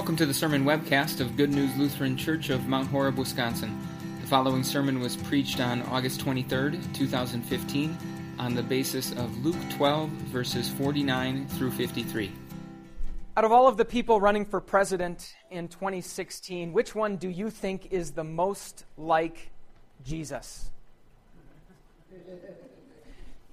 [0.00, 3.78] Welcome to the sermon webcast of Good News Lutheran Church of Mount Horeb, Wisconsin.
[4.22, 7.98] The following sermon was preached on August 23rd, 2015,
[8.38, 12.32] on the basis of Luke 12, verses 49 through 53.
[13.36, 17.50] Out of all of the people running for president in 2016, which one do you
[17.50, 19.50] think is the most like
[20.02, 20.70] Jesus?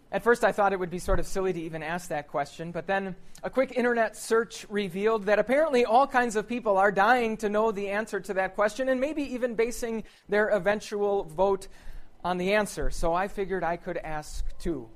[0.09, 2.71] At first, I thought it would be sort of silly to even ask that question,
[2.71, 7.35] but then a quick internet search revealed that apparently all kinds of people are dying
[7.37, 11.67] to know the answer to that question and maybe even basing their eventual vote
[12.23, 12.89] on the answer.
[12.89, 14.87] So I figured I could ask too.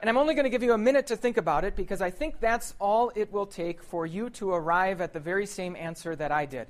[0.00, 2.10] And I'm only going to give you a minute to think about it because I
[2.10, 6.16] think that's all it will take for you to arrive at the very same answer
[6.16, 6.66] that I did.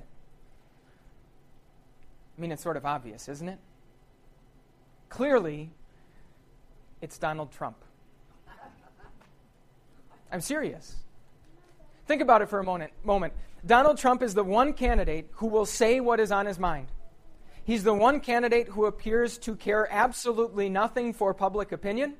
[2.37, 3.59] I mean, it's sort of obvious, isn't it?
[5.09, 5.71] Clearly,
[7.01, 7.77] it's Donald Trump.
[10.31, 10.95] I'm serious.
[12.07, 12.91] Think about it for a moment.
[13.03, 13.33] moment.
[13.65, 16.87] Donald Trump is the one candidate who will say what is on his mind.
[17.63, 22.15] He's the one candidate who appears to care absolutely nothing for public opinion.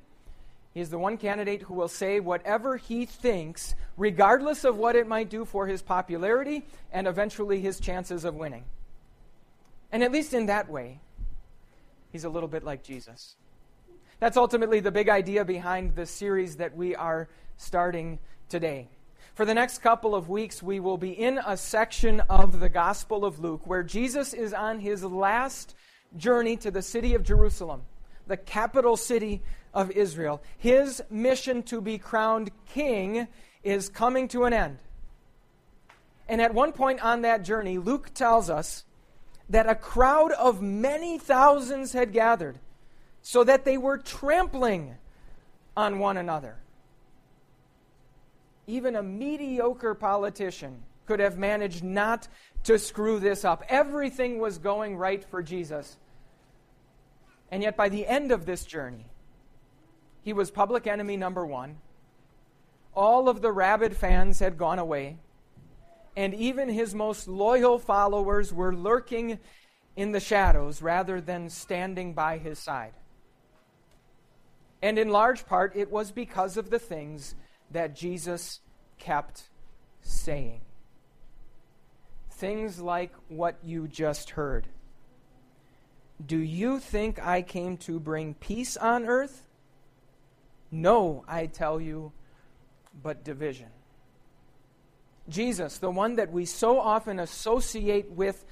[0.73, 5.29] He's the one candidate who will say whatever he thinks, regardless of what it might
[5.29, 8.65] do for his popularity and eventually his chances of winning.
[9.91, 10.99] And at least in that way,
[12.11, 13.35] he's a little bit like Jesus.
[14.21, 17.27] That's ultimately the big idea behind the series that we are
[17.57, 18.19] starting
[18.49, 18.87] today.
[19.33, 23.25] For the next couple of weeks, we will be in a section of the Gospel
[23.25, 25.73] of Luke where Jesus is on his last
[26.15, 27.81] journey to the city of Jerusalem,
[28.27, 29.41] the capital city
[29.73, 30.43] of Israel.
[30.55, 33.27] His mission to be crowned king
[33.63, 34.77] is coming to an end.
[36.29, 38.85] And at one point on that journey, Luke tells us
[39.49, 42.59] that a crowd of many thousands had gathered
[43.21, 44.95] so that they were trampling
[45.75, 46.57] on one another.
[48.67, 52.27] Even a mediocre politician could have managed not
[52.63, 53.63] to screw this up.
[53.67, 55.97] Everything was going right for Jesus.
[57.49, 59.05] And yet, by the end of this journey,
[60.23, 61.77] he was public enemy number one.
[62.93, 65.17] All of the rabid fans had gone away.
[66.15, 69.39] And even his most loyal followers were lurking
[69.95, 72.93] in the shadows rather than standing by his side.
[74.81, 77.35] And in large part, it was because of the things
[77.71, 78.59] that Jesus
[78.97, 79.49] kept
[80.01, 80.61] saying.
[82.31, 84.67] Things like what you just heard.
[86.25, 89.47] Do you think I came to bring peace on earth?
[90.71, 92.11] No, I tell you,
[93.03, 93.67] but division.
[95.29, 98.43] Jesus, the one that we so often associate with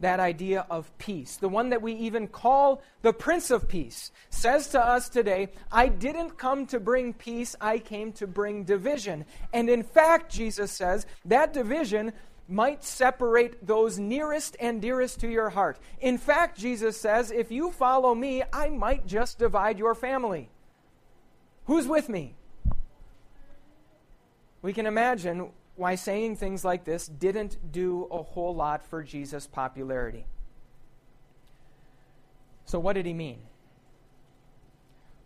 [0.00, 4.68] that idea of peace, the one that we even call the Prince of Peace, says
[4.68, 9.24] to us today, I didn't come to bring peace, I came to bring division.
[9.52, 12.12] And in fact, Jesus says, that division
[12.48, 15.78] might separate those nearest and dearest to your heart.
[16.00, 20.48] In fact, Jesus says, if you follow me, I might just divide your family.
[21.64, 22.36] Who's with me?
[24.62, 29.46] We can imagine why saying things like this didn't do a whole lot for Jesus'
[29.46, 30.26] popularity.
[32.64, 33.38] So, what did he mean?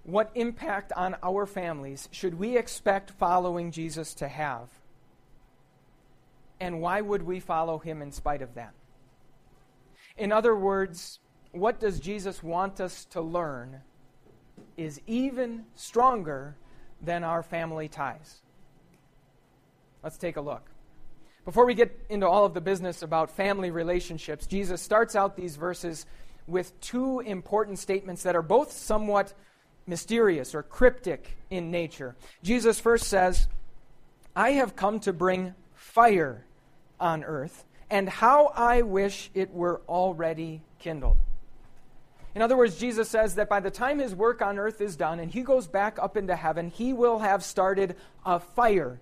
[0.04, 4.68] What impact on our families should we expect following Jesus to have?
[6.58, 8.74] And why would we follow him in spite of that?
[10.16, 11.20] In other words,
[11.52, 13.80] what does Jesus want us to learn
[14.76, 16.56] is even stronger
[17.02, 18.42] than our family ties.
[20.02, 20.62] Let's take a look.
[21.44, 25.56] Before we get into all of the business about family relationships, Jesus starts out these
[25.56, 26.06] verses
[26.46, 29.32] with two important statements that are both somewhat
[29.86, 32.14] mysterious or cryptic in nature.
[32.42, 33.48] Jesus first says,
[34.36, 36.44] I have come to bring fire
[36.98, 41.16] on earth, and how I wish it were already kindled.
[42.34, 45.18] In other words, Jesus says that by the time his work on earth is done
[45.18, 49.00] and he goes back up into heaven, he will have started a fire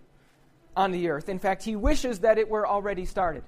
[0.76, 1.28] on the earth.
[1.28, 3.42] In fact, he wishes that it were already started.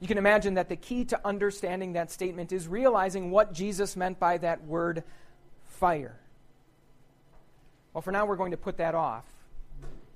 [0.00, 4.18] You can imagine that the key to understanding that statement is realizing what Jesus meant
[4.20, 5.02] by that word
[5.64, 6.18] fire.
[7.92, 9.24] Well, for now, we're going to put that off.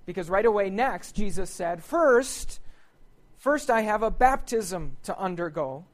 [0.06, 2.60] Because right away, next, Jesus said, First,
[3.38, 5.84] first I have a baptism to undergo,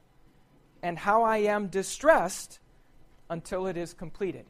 [0.83, 2.59] and how I am distressed
[3.29, 4.45] until it is completed.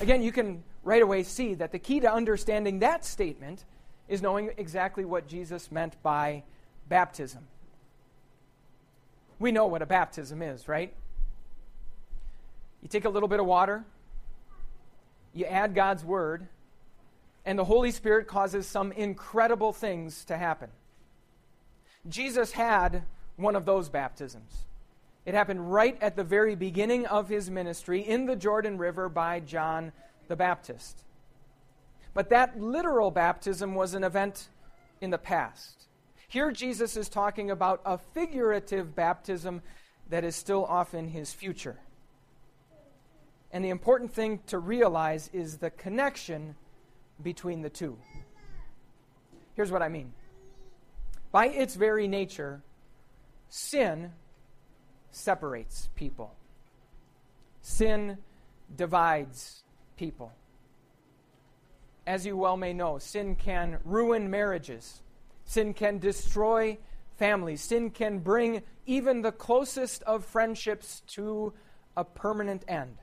[0.00, 3.64] Again, you can right away see that the key to understanding that statement
[4.10, 6.42] is knowing exactly what Jesus meant by
[6.88, 7.46] baptism.
[9.38, 10.92] We know what a baptism is, right?
[12.82, 13.84] You take a little bit of water,
[15.32, 16.48] you add God's word,
[17.46, 20.70] and the Holy Spirit causes some incredible things to happen.
[22.08, 23.04] Jesus had
[23.36, 24.64] one of those baptisms.
[25.24, 29.38] It happened right at the very beginning of his ministry in the Jordan River by
[29.38, 29.92] John
[30.26, 31.04] the Baptist.
[32.14, 34.48] But that literal baptism was an event
[35.00, 35.86] in the past.
[36.28, 39.62] Here, Jesus is talking about a figurative baptism
[40.08, 41.78] that is still off in his future.
[43.52, 46.54] And the important thing to realize is the connection
[47.22, 47.98] between the two.
[49.54, 50.12] Here's what I mean
[51.32, 52.62] by its very nature,
[53.48, 54.12] sin
[55.10, 56.34] separates people,
[57.60, 58.18] sin
[58.74, 59.62] divides
[59.96, 60.32] people.
[62.06, 65.02] As you well may know, sin can ruin marriages,
[65.44, 66.78] sin can destroy
[67.16, 71.52] families, sin can bring even the closest of friendships to
[71.96, 72.96] a permanent end.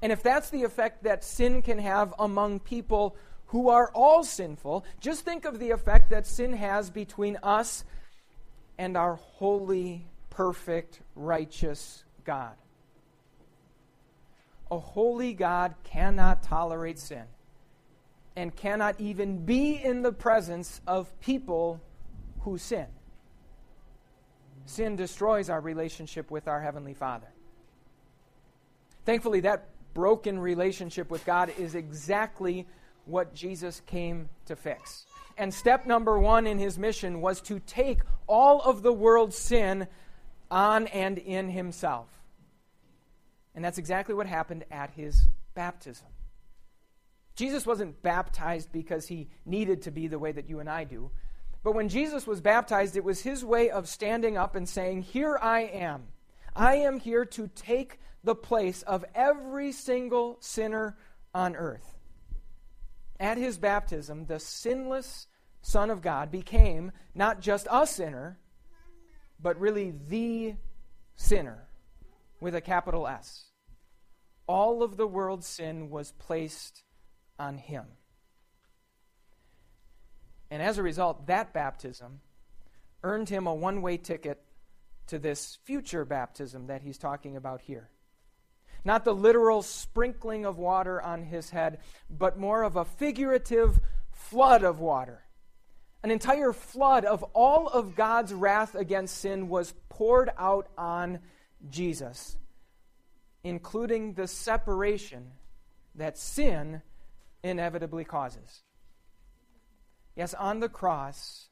[0.00, 3.16] And if that's the effect that sin can have among people
[3.46, 7.84] who are all sinful, just think of the effect that sin has between us
[8.78, 12.54] and our holy, perfect, righteous God.
[14.70, 17.24] A holy God cannot tolerate sin
[18.36, 21.80] and cannot even be in the presence of people
[22.40, 22.86] who sin.
[24.66, 27.28] Sin destroys our relationship with our Heavenly Father.
[29.04, 32.66] Thankfully, that broken relationship with God is exactly
[33.04, 35.04] what Jesus came to fix.
[35.36, 39.86] And step number one in his mission was to take all of the world's sin
[40.50, 42.08] on and in himself.
[43.54, 46.08] And that's exactly what happened at his baptism.
[47.34, 51.10] Jesus wasn't baptized because he needed to be the way that you and I do.
[51.62, 55.38] But when Jesus was baptized, it was his way of standing up and saying, Here
[55.40, 56.04] I am.
[56.54, 60.96] I am here to take the place of every single sinner
[61.34, 61.98] on earth.
[63.18, 65.26] At his baptism, the sinless
[65.62, 68.38] Son of God became not just a sinner,
[69.40, 70.54] but really the
[71.16, 71.66] sinner
[72.38, 73.46] with a capital S.
[74.46, 76.83] All of the world's sin was placed
[77.38, 77.84] on him.
[80.50, 82.20] And as a result, that baptism
[83.02, 84.42] earned him a one way ticket
[85.08, 87.90] to this future baptism that he's talking about here.
[88.84, 91.78] Not the literal sprinkling of water on his head,
[92.10, 93.80] but more of a figurative
[94.12, 95.22] flood of water.
[96.02, 101.20] An entire flood of all of God's wrath against sin was poured out on
[101.70, 102.36] Jesus,
[103.42, 105.32] including the separation
[105.94, 106.82] that sin
[107.44, 108.62] inevitably causes.
[110.16, 111.48] Yes, on the cross,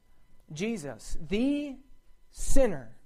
[0.51, 1.77] Jesus, the
[2.31, 2.97] sinner,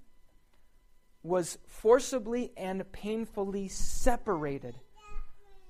[1.22, 4.76] was forcibly and painfully separated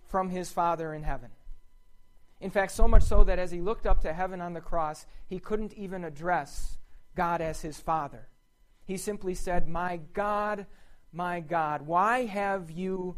[0.06, 1.30] from his Father in heaven.
[2.40, 5.06] In fact, so much so that as he looked up to heaven on the cross,
[5.26, 6.78] he couldn't even address
[7.16, 8.28] God as his Father.
[8.84, 10.66] He simply said, My God,
[11.12, 13.16] my God, why have you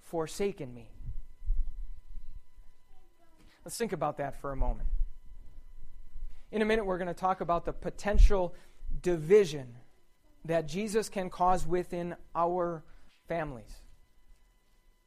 [0.00, 0.93] forsaken me?
[3.64, 4.88] Let's think about that for a moment.
[6.52, 8.54] In a minute, we're going to talk about the potential
[9.02, 9.74] division
[10.44, 12.84] that Jesus can cause within our
[13.26, 13.80] families.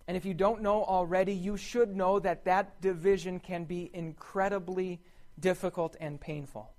[0.07, 5.01] And if you don't know already, you should know that that division can be incredibly
[5.40, 6.71] difficult and painful.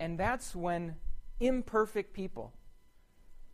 [0.00, 0.96] And that's when
[1.38, 2.52] imperfect people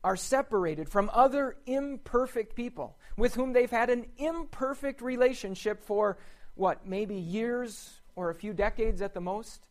[0.02, 6.18] are separated from other imperfect people with whom they've had an imperfect relationship for
[6.54, 9.66] what, maybe years or a few decades at the most?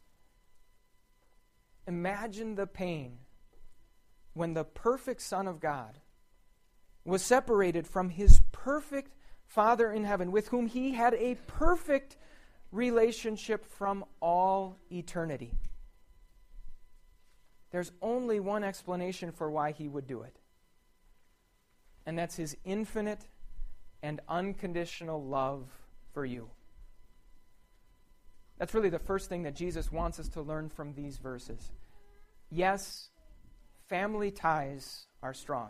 [1.87, 3.17] Imagine the pain
[4.33, 5.99] when the perfect Son of God
[7.03, 9.15] was separated from his perfect
[9.47, 12.17] Father in heaven, with whom he had a perfect
[12.71, 15.53] relationship from all eternity.
[17.71, 20.35] There's only one explanation for why he would do it,
[22.05, 23.21] and that's his infinite
[24.01, 25.67] and unconditional love
[26.13, 26.49] for you.
[28.57, 31.71] That's really the first thing that Jesus wants us to learn from these verses.
[32.51, 33.09] Yes,
[33.87, 35.69] family ties are strong.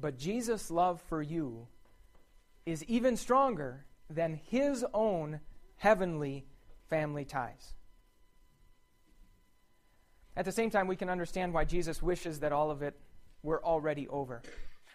[0.00, 1.68] But Jesus' love for you
[2.66, 5.40] is even stronger than his own
[5.76, 6.46] heavenly
[6.88, 7.74] family ties.
[10.36, 12.98] At the same time, we can understand why Jesus wishes that all of it
[13.42, 14.42] were already over.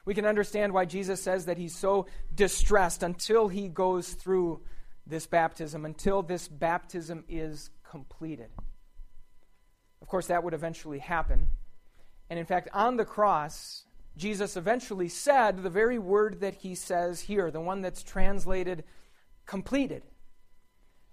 [0.06, 4.62] We can understand why Jesus says that he's so distressed until he goes through
[5.06, 8.50] this baptism, until this baptism is completed.
[10.02, 11.48] Of course, that would eventually happen.
[12.30, 13.84] And in fact, on the cross,
[14.18, 18.84] Jesus eventually said the very word that he says here, the one that's translated
[19.46, 20.04] completed.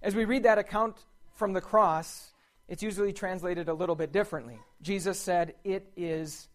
[0.02, 1.04] As we read that account
[1.34, 2.32] from the cross,
[2.68, 4.58] it's usually translated a little bit differently.
[4.82, 6.48] Jesus said, It is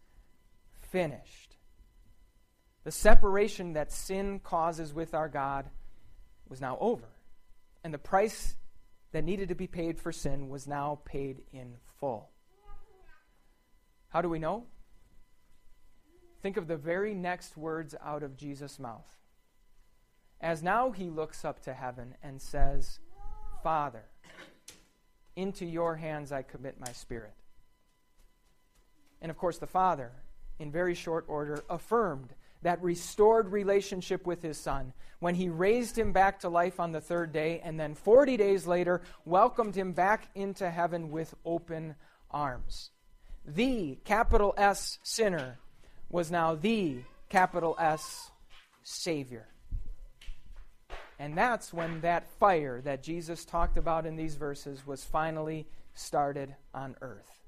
[0.80, 1.56] finished.
[2.84, 5.70] The separation that sin causes with our God
[6.48, 7.08] was now over.
[7.84, 8.56] And the price
[9.12, 12.30] that needed to be paid for sin was now paid in full.
[14.08, 14.64] How do we know?
[16.42, 19.06] Think of the very next words out of Jesus' mouth.
[20.40, 22.98] As now he looks up to heaven and says,
[23.62, 24.04] Father,
[25.36, 27.34] into your hands I commit my spirit.
[29.20, 30.12] And of course, the Father,
[30.58, 36.12] in very short order, affirmed that restored relationship with his son when he raised him
[36.12, 40.28] back to life on the third day and then 40 days later welcomed him back
[40.34, 41.94] into heaven with open
[42.30, 42.90] arms.
[43.44, 45.58] The capital S sinner
[46.08, 46.98] was now the
[47.28, 48.30] capital S
[48.82, 49.46] Savior.
[51.22, 56.52] And that's when that fire that Jesus talked about in these verses was finally started
[56.74, 57.44] on earth.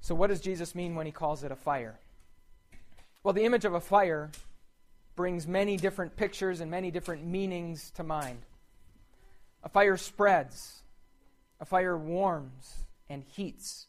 [0.00, 2.00] So, what does Jesus mean when he calls it a fire?
[3.22, 4.32] Well, the image of a fire
[5.14, 8.40] brings many different pictures and many different meanings to mind.
[9.62, 10.82] A fire spreads,
[11.60, 13.86] a fire warms and heats,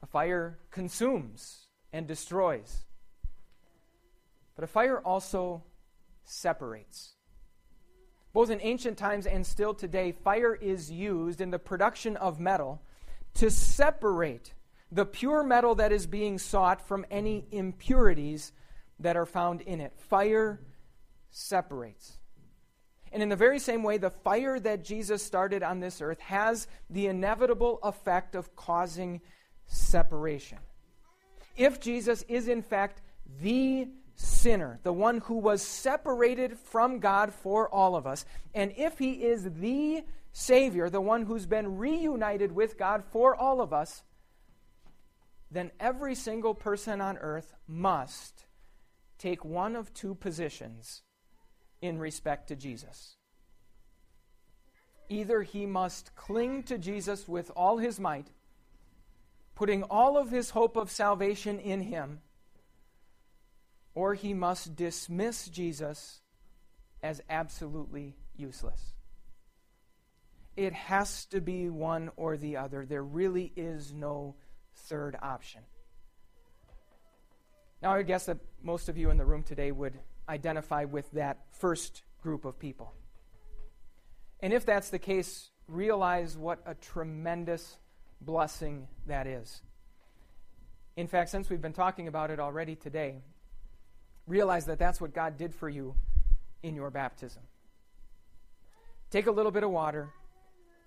[0.00, 2.84] a fire consumes and destroys.
[4.54, 5.64] But a fire also
[6.30, 7.14] separates.
[8.32, 12.80] Both in ancient times and still today, fire is used in the production of metal
[13.34, 14.54] to separate
[14.92, 18.52] the pure metal that is being sought from any impurities
[19.00, 19.92] that are found in it.
[19.96, 20.60] Fire
[21.30, 22.18] separates.
[23.12, 26.68] And in the very same way, the fire that Jesus started on this earth has
[26.88, 29.20] the inevitable effect of causing
[29.66, 30.58] separation.
[31.56, 33.02] If Jesus is, in fact,
[33.40, 33.88] the
[34.20, 38.24] sinner, the one who was separated from God for all of us,
[38.54, 43.60] and if he is the Savior, the one who's been reunited with God for all
[43.60, 44.02] of us,
[45.50, 48.46] then every single person on earth must
[49.18, 51.02] take one of two positions
[51.82, 53.16] in respect to Jesus.
[55.08, 58.28] Either he must cling to Jesus with all his might,
[59.56, 62.20] putting all of his hope of salvation in him,
[63.94, 66.20] or he must dismiss Jesus
[67.02, 68.94] as absolutely useless.
[70.56, 72.84] It has to be one or the other.
[72.84, 74.36] There really is no
[74.74, 75.62] third option.
[77.82, 81.10] Now, I would guess that most of you in the room today would identify with
[81.12, 82.92] that first group of people.
[84.40, 87.78] And if that's the case, realize what a tremendous
[88.20, 89.62] blessing that is.
[90.96, 93.22] In fact, since we've been talking about it already today,
[94.30, 95.94] realize that that's what God did for you
[96.62, 97.42] in your baptism.
[99.10, 100.10] Take a little bit of water,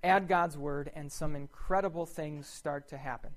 [0.01, 3.31] add God's word, and some incredible things start to happen.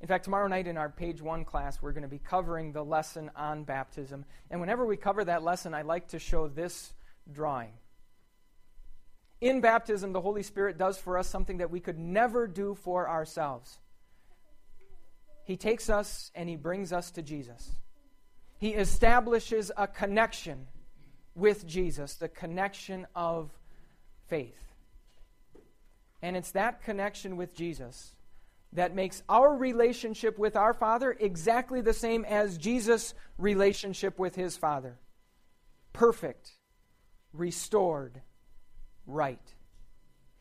[0.00, 2.84] In fact, tomorrow night in our page one class, we're going to be covering the
[2.84, 4.24] lesson on baptism.
[4.50, 6.94] And whenever we cover that lesson, I like to show this
[7.30, 7.72] drawing.
[9.40, 13.08] In baptism, the Holy Spirit does for us something that we could never do for
[13.08, 13.80] ourselves.
[15.44, 17.70] He takes us and he brings us to Jesus.
[18.58, 20.66] He establishes a connection
[21.34, 23.50] with Jesus, the connection of
[24.26, 24.58] faith.
[26.20, 28.14] And it's that connection with Jesus
[28.72, 34.56] that makes our relationship with our Father exactly the same as Jesus' relationship with his
[34.56, 34.98] Father
[35.98, 36.52] perfect,
[37.32, 38.20] restored,
[39.04, 39.54] right.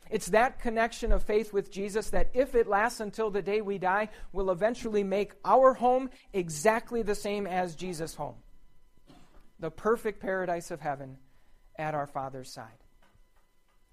[0.09, 3.77] It's that connection of faith with Jesus that, if it lasts until the day we
[3.77, 8.35] die, will eventually make our home exactly the same as Jesus' home
[9.59, 11.17] the perfect paradise of heaven
[11.77, 12.83] at our Father's side.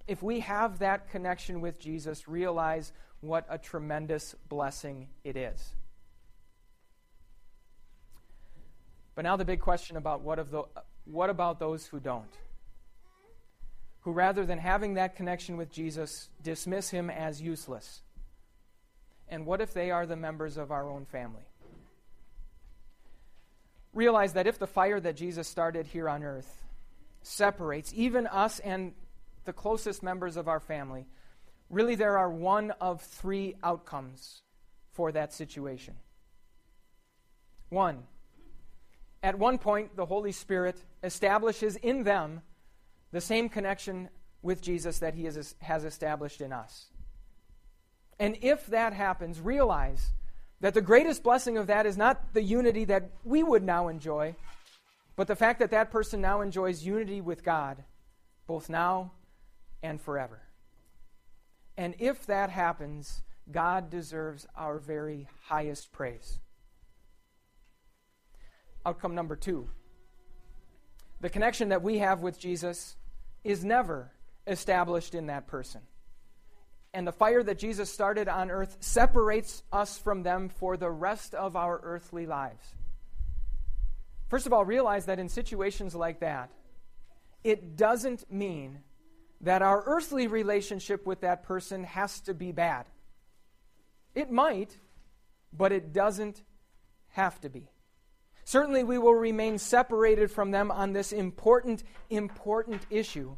[0.07, 5.75] If we have that connection with Jesus, realize what a tremendous blessing it is.
[9.15, 10.65] But now the big question about what, of the,
[11.05, 12.37] what about those who don't?
[14.05, 18.03] Who, rather than having that connection with Jesus, dismiss him as useless.
[19.29, 21.45] And what if they are the members of our own family?
[23.95, 26.65] Realize that if the fire that Jesus started here on earth
[27.23, 28.93] separates even us and
[29.45, 31.07] the closest members of our family,
[31.71, 34.43] really there are one of three outcomes
[34.93, 35.95] for that situation.
[37.71, 38.05] One,
[39.23, 42.43] at one point, the Holy Spirit establishes in them
[43.15, 44.09] the same connection
[44.43, 46.87] with Jesus that He has established in us.
[48.19, 50.11] And if that happens, realize
[50.61, 54.35] that the greatest blessing of that is not the unity that we would now enjoy,
[55.15, 57.85] but the fact that that person now enjoys unity with God,
[58.49, 59.13] both now
[59.81, 60.43] and forever.
[61.77, 66.41] And if that happens, God deserves our very highest praise.
[68.85, 69.69] Outcome number two
[71.21, 72.97] the connection that we have with Jesus
[73.45, 74.11] is never
[74.47, 75.83] established in that person.
[76.93, 81.35] And the fire that Jesus started on earth separates us from them for the rest
[81.35, 82.65] of our earthly lives.
[84.29, 86.51] First of all, realize that in situations like that,
[87.43, 88.79] it doesn't mean
[89.41, 92.87] that our earthly relationship with that person has to be bad.
[94.15, 94.79] It might,
[95.53, 96.43] but it doesn't
[97.09, 97.69] have to be.
[98.45, 103.37] Certainly, we will remain separated from them on this important, important issue.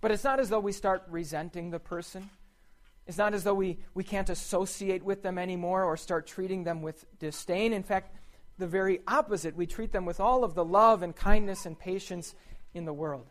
[0.00, 2.30] But it's not as though we start resenting the person.
[3.06, 6.82] It's not as though we, we can't associate with them anymore or start treating them
[6.82, 7.72] with disdain.
[7.72, 8.16] In fact,
[8.58, 9.54] the very opposite.
[9.54, 12.34] We treat them with all of the love and kindness and patience
[12.74, 13.26] in the world.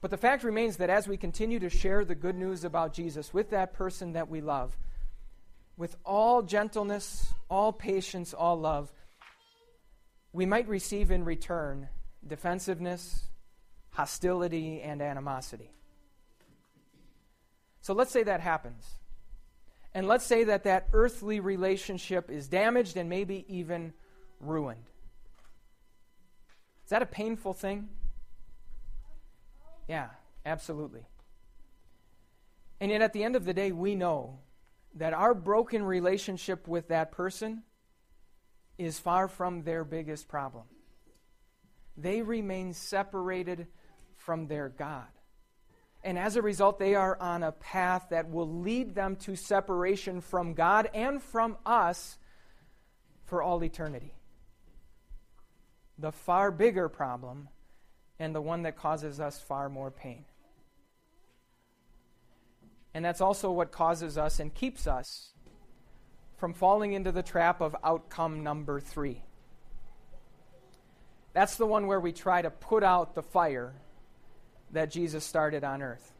[0.00, 3.32] But the fact remains that as we continue to share the good news about Jesus
[3.32, 4.76] with that person that we love,
[5.76, 8.92] with all gentleness, all patience, all love,
[10.32, 11.88] we might receive in return
[12.26, 13.24] defensiveness,
[13.90, 15.70] hostility, and animosity.
[17.80, 18.84] So let's say that happens.
[19.94, 23.92] And let's say that that earthly relationship is damaged and maybe even
[24.40, 24.84] ruined.
[26.84, 27.88] Is that a painful thing?
[29.88, 30.08] Yeah,
[30.44, 31.06] absolutely.
[32.80, 34.38] And yet, at the end of the day, we know
[34.96, 37.62] that our broken relationship with that person
[38.78, 40.64] is far from their biggest problem.
[41.96, 43.66] They remain separated
[44.16, 45.06] from their God.
[46.02, 50.20] And as a result, they are on a path that will lead them to separation
[50.20, 52.18] from God and from us
[53.24, 54.14] for all eternity.
[55.98, 57.48] The far bigger problem
[58.18, 60.24] and the one that causes us far more pain.
[62.96, 65.28] And that's also what causes us and keeps us
[66.38, 69.20] from falling into the trap of outcome number three.
[71.34, 73.74] That's the one where we try to put out the fire
[74.72, 76.10] that Jesus started on earth.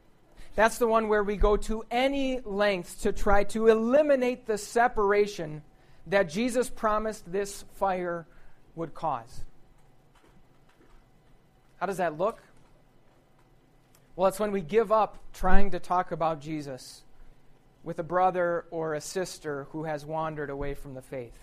[0.53, 5.63] That's the one where we go to any lengths to try to eliminate the separation
[6.05, 8.27] that Jesus promised this fire
[8.75, 9.41] would cause.
[11.77, 12.39] How does that look?
[14.17, 17.03] Well, it's when we give up trying to talk about Jesus
[17.83, 21.37] with a brother or a sister who has wandered away from the faith.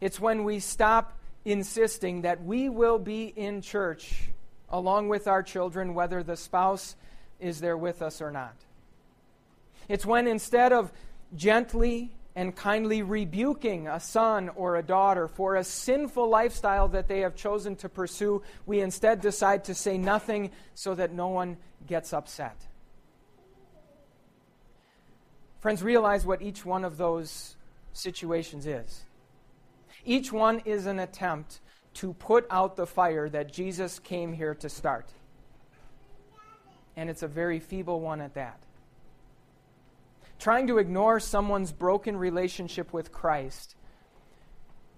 [0.00, 4.30] It's when we stop insisting that we will be in church
[4.70, 6.96] along with our children, whether the spouse
[7.40, 8.56] is there with us or not.
[9.86, 10.90] It's when instead of
[11.34, 17.20] gently and kindly rebuking a son or a daughter for a sinful lifestyle that they
[17.20, 22.12] have chosen to pursue, we instead decide to say nothing so that no one gets
[22.12, 22.66] upset.
[25.60, 27.56] Friends, realize what each one of those
[27.94, 29.04] situations is.
[30.04, 31.60] Each one is an attempt
[31.94, 35.08] to put out the fire that Jesus came here to start.
[36.96, 38.60] And it's a very feeble one at that
[40.38, 43.74] trying to ignore someone's broken relationship with Christ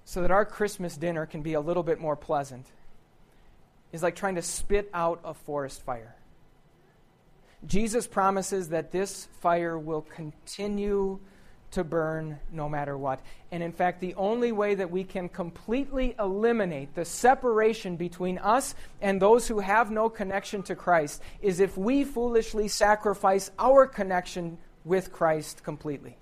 [0.04, 2.66] so that our Christmas dinner can be a little bit more pleasant
[3.92, 6.14] is like trying to spit out a forest fire.
[7.66, 11.18] Jesus promises that this fire will continue
[11.70, 13.20] to burn no matter what.
[13.50, 18.74] And in fact, the only way that we can completely eliminate the separation between us
[19.02, 24.56] and those who have no connection to Christ is if we foolishly sacrifice our connection
[24.88, 26.16] with Christ completely.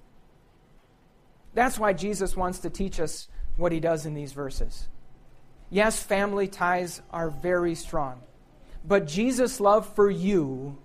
[1.55, 4.89] That's why Jesus wants to teach us what he does in these verses.
[5.71, 8.21] Yes, family ties are very strong,
[8.85, 10.79] but Jesus' love for you